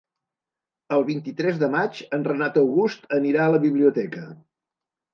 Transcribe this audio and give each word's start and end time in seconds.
El 0.97 1.05
vint-i-tres 1.09 1.61
de 1.65 1.69
maig 1.77 2.01
en 2.19 2.27
Renat 2.31 2.59
August 2.65 3.09
anirà 3.21 3.47
a 3.49 3.57
la 3.57 3.65
biblioteca. 3.71 4.29